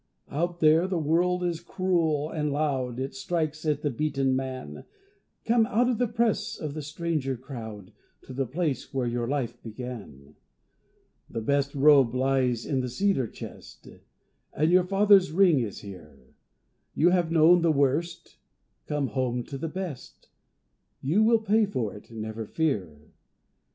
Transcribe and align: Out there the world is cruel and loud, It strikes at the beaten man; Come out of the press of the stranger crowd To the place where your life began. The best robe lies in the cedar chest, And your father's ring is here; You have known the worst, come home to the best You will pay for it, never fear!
Out 0.31 0.61
there 0.61 0.87
the 0.87 0.97
world 0.97 1.43
is 1.43 1.59
cruel 1.59 2.31
and 2.31 2.51
loud, 2.51 2.99
It 2.99 3.13
strikes 3.13 3.65
at 3.67 3.83
the 3.83 3.91
beaten 3.91 4.35
man; 4.35 4.85
Come 5.45 5.67
out 5.67 5.87
of 5.89 5.99
the 5.99 6.07
press 6.07 6.57
of 6.57 6.73
the 6.73 6.81
stranger 6.81 7.37
crowd 7.37 7.93
To 8.23 8.33
the 8.33 8.47
place 8.47 8.95
where 8.95 9.05
your 9.05 9.27
life 9.27 9.61
began. 9.61 10.37
The 11.29 11.41
best 11.43 11.75
robe 11.75 12.15
lies 12.15 12.65
in 12.65 12.79
the 12.79 12.89
cedar 12.89 13.27
chest, 13.27 13.87
And 14.53 14.71
your 14.71 14.85
father's 14.85 15.31
ring 15.31 15.59
is 15.59 15.81
here; 15.81 16.33
You 16.95 17.11
have 17.11 17.31
known 17.31 17.61
the 17.61 17.71
worst, 17.71 18.39
come 18.87 19.09
home 19.09 19.43
to 19.43 19.57
the 19.59 19.69
best 19.69 20.29
You 21.03 21.21
will 21.21 21.37
pay 21.43 21.67
for 21.67 21.93
it, 21.93 22.09
never 22.09 22.47
fear! 22.47 23.11